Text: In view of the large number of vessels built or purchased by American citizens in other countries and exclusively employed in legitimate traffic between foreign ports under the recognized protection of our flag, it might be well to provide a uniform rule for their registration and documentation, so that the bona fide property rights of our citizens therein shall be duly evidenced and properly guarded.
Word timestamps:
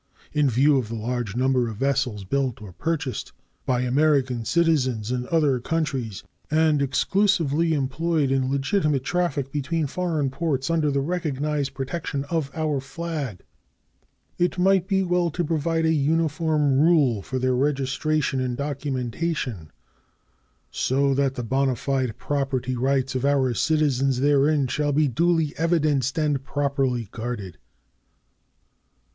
In 0.33 0.49
view 0.49 0.79
of 0.79 0.87
the 0.89 0.95
large 0.95 1.35
number 1.35 1.67
of 1.67 1.75
vessels 1.77 2.23
built 2.23 2.59
or 2.59 2.73
purchased 2.73 3.33
by 3.67 3.81
American 3.81 4.45
citizens 4.45 5.11
in 5.11 5.27
other 5.29 5.59
countries 5.59 6.23
and 6.49 6.81
exclusively 6.81 7.75
employed 7.75 8.31
in 8.31 8.49
legitimate 8.49 9.03
traffic 9.03 9.51
between 9.51 9.85
foreign 9.85 10.31
ports 10.31 10.71
under 10.71 10.89
the 10.89 11.01
recognized 11.01 11.75
protection 11.75 12.23
of 12.31 12.49
our 12.55 12.79
flag, 12.81 13.43
it 14.39 14.57
might 14.57 14.87
be 14.87 15.03
well 15.03 15.29
to 15.29 15.43
provide 15.43 15.85
a 15.85 15.93
uniform 15.93 16.79
rule 16.79 17.21
for 17.21 17.37
their 17.37 17.55
registration 17.55 18.39
and 18.41 18.57
documentation, 18.57 19.69
so 20.71 21.13
that 21.13 21.35
the 21.35 21.43
bona 21.43 21.75
fide 21.75 22.17
property 22.17 22.75
rights 22.75 23.13
of 23.13 23.23
our 23.23 23.53
citizens 23.53 24.19
therein 24.19 24.65
shall 24.65 24.91
be 24.93 25.07
duly 25.07 25.53
evidenced 25.59 26.17
and 26.17 26.43
properly 26.43 27.07
guarded. 27.11 27.59